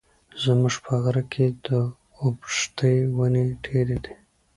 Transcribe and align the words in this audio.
زموږ 0.43 0.73
په 0.85 0.93
غره 1.03 1.23
کي 1.31 1.45
د 1.65 1.69
اوبښتي 2.21 2.95
وني 3.17 3.45
ډېري 3.65 3.97
دي. 4.03 4.13